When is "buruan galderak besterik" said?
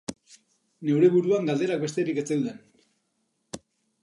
1.17-2.23